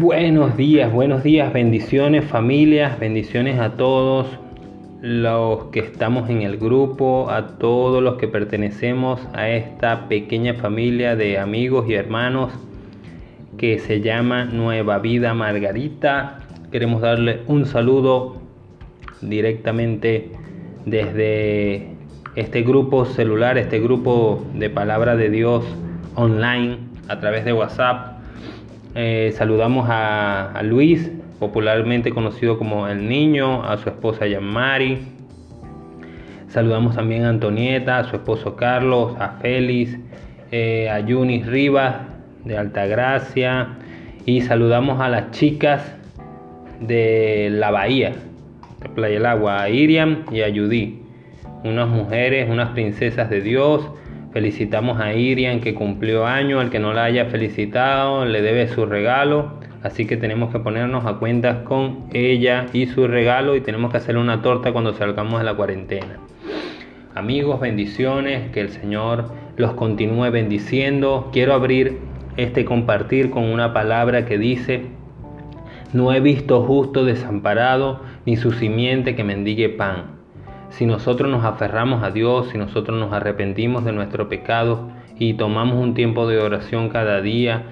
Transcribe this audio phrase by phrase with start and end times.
[0.00, 4.28] Buenos días, buenos días, bendiciones familias, bendiciones a todos
[5.02, 11.16] los que estamos en el grupo, a todos los que pertenecemos a esta pequeña familia
[11.16, 12.52] de amigos y hermanos
[13.56, 16.42] que se llama Nueva Vida Margarita.
[16.70, 18.36] Queremos darle un saludo
[19.20, 20.30] directamente
[20.86, 21.88] desde
[22.36, 25.64] este grupo celular, este grupo de palabra de Dios
[26.14, 26.78] online
[27.08, 28.17] a través de WhatsApp
[29.00, 31.08] eh, saludamos a, Luis,
[31.38, 34.98] popularmente conocido como el niño, a su esposa Yamari.
[36.48, 39.96] Saludamos también a Antonieta, a su esposo Carlos, a Félix,
[40.50, 41.94] eh, a Yunis Rivas
[42.44, 43.68] de Altagracia
[44.26, 45.94] y saludamos a las chicas
[46.80, 48.14] de la Bahía,
[48.82, 51.00] de Playa del Agua, a Iriam y a Judy,
[51.62, 53.88] unas mujeres, unas princesas de Dios
[54.32, 58.84] Felicitamos a Irian que cumplió año, al que no la haya felicitado le debe su
[58.84, 63.90] regalo, así que tenemos que ponernos a cuentas con ella y su regalo y tenemos
[63.90, 66.18] que hacerle una torta cuando salgamos de la cuarentena.
[67.14, 71.30] Amigos, bendiciones, que el Señor los continúe bendiciendo.
[71.32, 71.98] Quiero abrir
[72.36, 74.82] este compartir con una palabra que dice,
[75.94, 80.17] no he visto justo desamparado, ni su simiente que mendigue pan.
[80.70, 85.76] Si nosotros nos aferramos a Dios, si nosotros nos arrepentimos de nuestro pecado y tomamos
[85.76, 87.64] un tiempo de oración cada día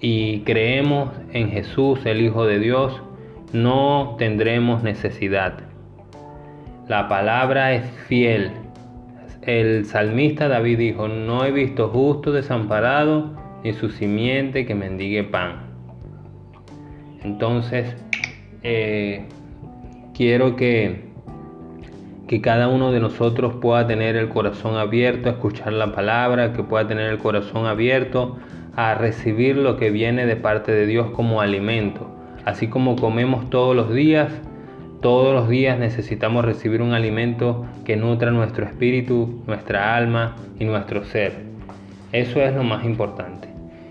[0.00, 3.00] y creemos en Jesús, el Hijo de Dios,
[3.52, 5.60] no tendremos necesidad.
[6.88, 8.52] La palabra es fiel.
[9.42, 15.68] El salmista David dijo, no he visto justo desamparado ni su simiente que mendigue pan.
[17.22, 17.96] Entonces,
[18.62, 19.26] eh,
[20.14, 21.07] quiero que
[22.28, 26.62] que cada uno de nosotros pueda tener el corazón abierto a escuchar la palabra, que
[26.62, 28.36] pueda tener el corazón abierto
[28.76, 32.06] a recibir lo que viene de parte de Dios como alimento.
[32.44, 34.30] Así como comemos todos los días,
[35.00, 41.04] todos los días necesitamos recibir un alimento que nutra nuestro espíritu, nuestra alma y nuestro
[41.04, 41.32] ser.
[42.12, 43.48] Eso es lo más importante.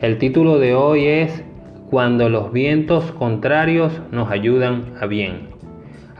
[0.00, 1.42] El título de hoy es
[1.90, 5.47] Cuando los vientos contrarios nos ayudan a bien.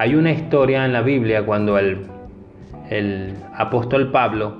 [0.01, 2.07] Hay una historia en la Biblia cuando el,
[3.53, 4.59] apóstol Pablo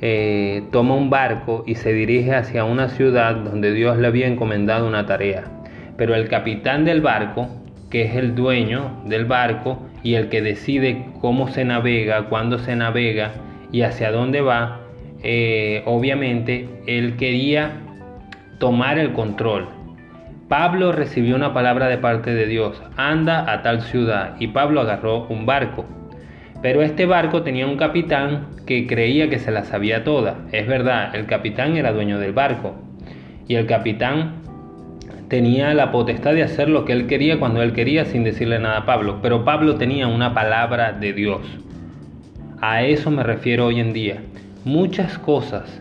[0.00, 4.88] eh, toma un barco y se dirige hacia una ciudad donde Dios le había encomendado
[4.88, 5.44] una tarea.
[5.98, 7.48] Pero el capitán del barco,
[7.90, 12.74] que es el dueño del barco y el que decide cómo se navega, cuándo se
[12.74, 13.32] navega
[13.70, 14.80] y hacia dónde va,
[15.22, 17.72] eh, obviamente él quería
[18.58, 19.68] tomar el control
[20.50, 25.28] Pablo recibió una palabra de parte de Dios, anda a tal ciudad, y Pablo agarró
[25.28, 25.84] un barco.
[26.60, 30.38] Pero este barco tenía un capitán que creía que se la sabía toda.
[30.50, 32.74] Es verdad, el capitán era dueño del barco.
[33.46, 34.38] Y el capitán
[35.28, 38.78] tenía la potestad de hacer lo que él quería cuando él quería sin decirle nada
[38.78, 39.20] a Pablo.
[39.22, 41.42] Pero Pablo tenía una palabra de Dios.
[42.60, 44.16] A eso me refiero hoy en día.
[44.64, 45.80] Muchas cosas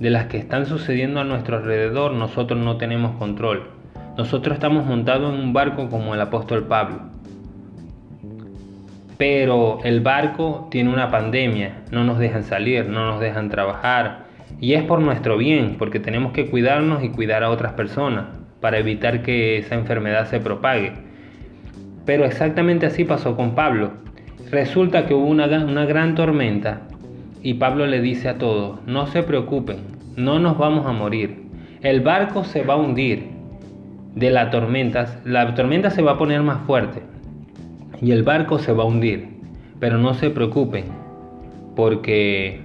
[0.00, 3.75] de las que están sucediendo a nuestro alrededor nosotros no tenemos control.
[4.16, 7.00] Nosotros estamos montados en un barco como el apóstol Pablo.
[9.18, 14.24] Pero el barco tiene una pandemia, no nos dejan salir, no nos dejan trabajar.
[14.58, 18.24] Y es por nuestro bien, porque tenemos que cuidarnos y cuidar a otras personas
[18.60, 20.94] para evitar que esa enfermedad se propague.
[22.06, 23.92] Pero exactamente así pasó con Pablo.
[24.50, 26.82] Resulta que hubo una, una gran tormenta
[27.42, 29.76] y Pablo le dice a todos, no se preocupen,
[30.16, 31.44] no nos vamos a morir.
[31.82, 33.35] El barco se va a hundir,
[34.16, 37.02] de la tormenta, la tormenta se va a poner más fuerte
[38.02, 39.36] y el barco se va a hundir.
[39.78, 40.86] Pero no se preocupen,
[41.76, 42.64] porque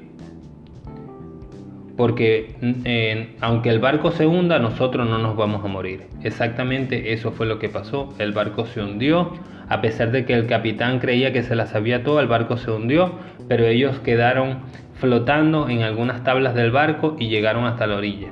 [1.98, 6.08] porque eh, aunque el barco se hunda, nosotros no nos vamos a morir.
[6.24, 8.14] Exactamente eso fue lo que pasó.
[8.18, 9.34] El barco se hundió,
[9.68, 12.72] a pesar de que el capitán creía que se la sabía todo, el barco se
[12.72, 13.20] hundió,
[13.50, 14.60] pero ellos quedaron
[14.96, 18.32] flotando en algunas tablas del barco y llegaron hasta la orilla.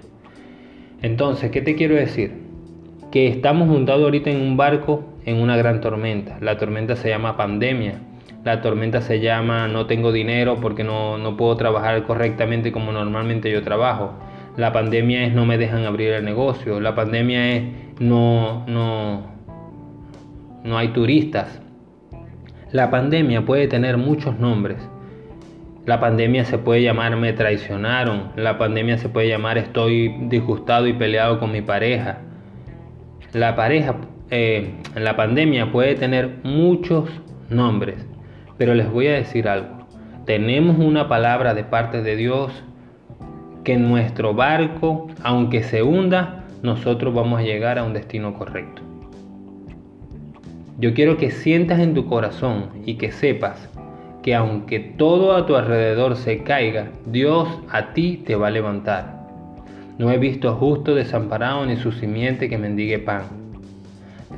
[1.02, 2.39] Entonces, ¿qué te quiero decir?
[3.12, 6.38] Que estamos montados ahorita en un barco en una gran tormenta.
[6.42, 8.02] La tormenta se llama pandemia.
[8.44, 13.52] La tormenta se llama no tengo dinero porque no, no puedo trabajar correctamente como normalmente
[13.52, 14.14] yo trabajo.
[14.58, 16.80] La pandemia es no me dejan abrir el negocio.
[16.80, 17.64] La pandemia es
[18.00, 19.24] no, no,
[20.64, 21.62] no hay turistas.
[22.72, 24.78] La pandemia puede tener muchos nombres.
[25.86, 28.32] La pandemia se puede llamar me traicionaron.
[28.36, 32.20] La pandemia se puede llamar estoy disgustado y peleado con mi pareja.
[33.34, 33.96] La pareja,
[34.32, 37.10] eh, la pandemia puede tener muchos
[37.50, 38.04] nombres,
[38.58, 39.88] pero les voy a decir algo.
[40.26, 42.52] Tenemos una palabra de parte de Dios
[43.64, 48.82] que nuestro barco, aunque se hunda, nosotros vamos a llegar a un destino correcto.
[50.80, 53.70] Yo quiero que sientas en tu corazón y que sepas
[54.24, 59.19] que aunque todo a tu alrededor se caiga, Dios a ti te va a levantar.
[60.00, 63.24] No he visto justo desamparado ni su simiente que mendigue pan.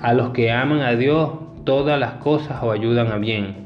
[0.01, 1.33] A los que aman a Dios,
[1.65, 3.57] todas las cosas os ayudan a bien.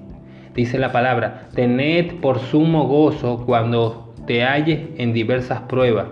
[0.53, 6.07] Dice la palabra, tened por sumo gozo cuando te halles en diversas pruebas,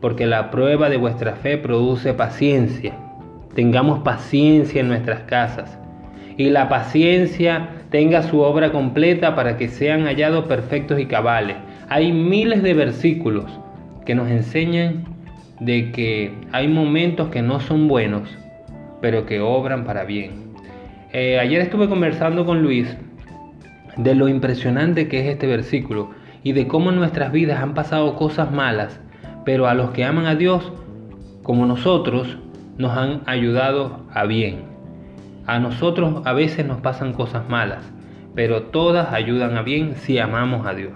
[0.00, 2.94] porque la prueba de vuestra fe produce paciencia.
[3.54, 5.78] Tengamos paciencia en nuestras casas
[6.38, 11.58] y la paciencia tenga su obra completa para que sean hallados perfectos y cabales.
[11.90, 13.44] Hay miles de versículos
[14.06, 15.15] que nos enseñan
[15.60, 18.28] de que hay momentos que no son buenos,
[19.00, 20.52] pero que obran para bien.
[21.12, 22.94] Eh, ayer estuve conversando con Luis
[23.96, 26.10] de lo impresionante que es este versículo
[26.42, 29.00] y de cómo en nuestras vidas han pasado cosas malas,
[29.44, 30.72] pero a los que aman a Dios,
[31.42, 32.36] como nosotros,
[32.76, 34.64] nos han ayudado a bien.
[35.46, 37.90] A nosotros a veces nos pasan cosas malas,
[38.34, 40.92] pero todas ayudan a bien si amamos a Dios.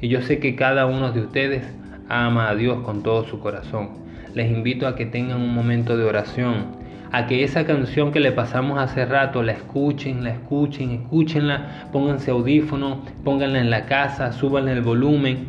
[0.00, 1.64] Y yo sé que cada uno de ustedes
[2.08, 4.01] ama a Dios con todo su corazón.
[4.34, 6.76] Les invito a que tengan un momento de oración,
[7.10, 12.30] a que esa canción que le pasamos hace rato la escuchen, la escuchen, escúchenla, pónganse
[12.30, 15.48] audífono, pónganla en la casa, suban el volumen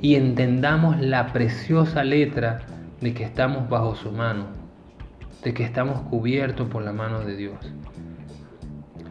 [0.00, 2.60] y entendamos la preciosa letra
[3.00, 4.62] de que estamos bajo su mano
[5.42, 7.56] de que estamos cubiertos por la mano de Dios.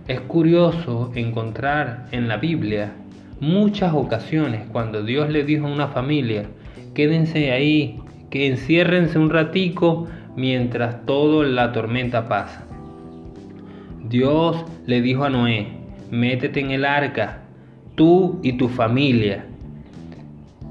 [0.07, 2.93] Es curioso encontrar en la Biblia
[3.39, 6.45] muchas ocasiones cuando Dios le dijo a una familia,
[6.93, 7.99] quédense ahí,
[8.31, 12.65] que enciérrense un ratico mientras toda la tormenta pasa.
[14.09, 15.67] Dios le dijo a Noé,
[16.09, 17.43] métete en el arca,
[17.95, 19.45] tú y tu familia.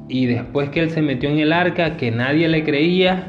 [0.08, 3.28] Y después que él se metió en el arca, que nadie le creía,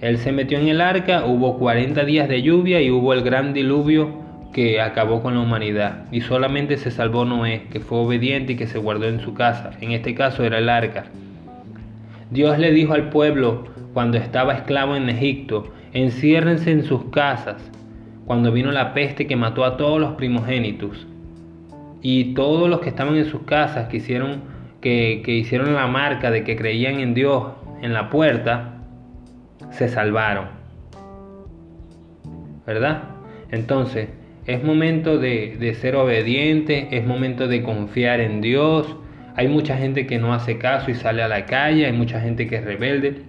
[0.00, 3.52] él se metió en el arca, hubo 40 días de lluvia y hubo el gran
[3.52, 6.06] diluvio que acabó con la humanidad.
[6.12, 9.72] Y solamente se salvó Noé, que fue obediente y que se guardó en su casa.
[9.80, 11.06] En este caso era el arca.
[12.30, 17.70] Dios le dijo al pueblo cuando estaba esclavo en Egipto, enciérrense en sus casas,
[18.26, 21.06] cuando vino la peste que mató a todos los primogénitos.
[22.02, 24.42] Y todos los que estaban en sus casas, que hicieron,
[24.80, 27.44] que, hicieron la marca de que creían en Dios
[27.80, 28.82] en la puerta,
[29.70, 30.46] se salvaron.
[32.66, 33.04] ¿Verdad?
[33.50, 34.08] Entonces,
[34.46, 38.96] es momento de, ser obediente, es momento de confiar en Dios.
[39.36, 42.46] Hay mucha gente que no hace caso y sale a la calle, hay mucha gente
[42.48, 43.22] que es rebelde.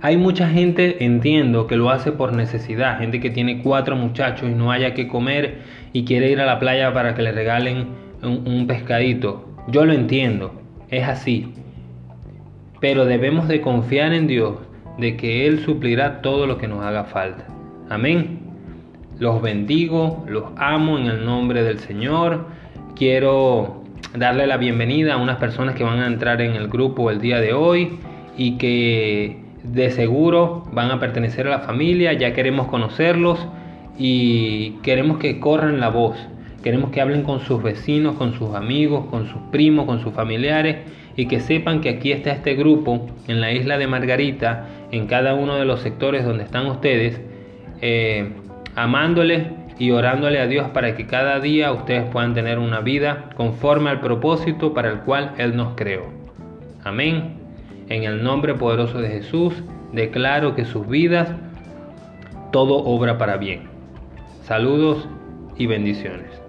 [0.00, 4.54] Hay mucha gente, entiendo, que lo hace por necesidad, gente que tiene cuatro muchachos y
[4.54, 5.62] no haya que comer
[5.92, 7.88] y quiere ir a la playa para que le regalen
[8.22, 9.48] un pescadito.
[9.68, 10.52] Yo lo entiendo,
[10.90, 11.54] es así.
[12.80, 14.58] Pero debemos de confiar en Dios,
[14.98, 17.46] de que Él suplirá todo lo que nos haga falta.
[17.88, 18.40] Amén.
[19.18, 22.46] Los bendigo, los amo en el nombre del Señor.
[22.94, 23.83] Quiero
[24.14, 27.40] darle la bienvenida a unas personas que van a entrar en el grupo el día
[27.40, 27.98] de hoy
[28.36, 33.44] y que de seguro van a pertenecer a la familia, ya queremos conocerlos
[33.98, 36.16] y queremos que corran la voz.
[36.62, 40.76] Queremos que hablen con sus vecinos, con sus amigos, con sus primos, con sus familiares
[41.16, 45.34] y que sepan que aquí está este grupo en la isla de Margarita, en cada
[45.34, 47.20] uno de los sectores donde están ustedes,
[47.80, 48.30] eh,
[48.76, 53.90] amándole y orándole a Dios para que cada día ustedes puedan tener una vida conforme
[53.90, 56.04] al propósito para el cual Él nos creó.
[56.84, 57.34] Amén.
[57.88, 59.54] En el nombre poderoso de Jesús,
[59.92, 61.28] declaro que sus vidas,
[62.52, 63.62] todo obra para bien.
[64.42, 65.08] Saludos
[65.56, 66.43] y bendiciones.